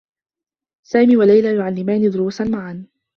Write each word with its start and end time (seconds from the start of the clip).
سامي 0.85 1.17
و 1.17 1.21
ليلى 1.23 1.55
يعلّمان 1.55 2.09
دروسا 2.11 2.43
معا. 2.43 2.85